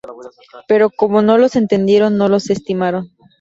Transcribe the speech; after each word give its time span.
Pero 0.67 0.89
como 0.89 1.21
no 1.21 1.37
los 1.37 1.55
entendieron, 1.55 2.17
no 2.17 2.27
los 2.27 2.49
estimaron. 2.49 3.11